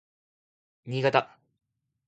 [0.85, 1.29] 新潟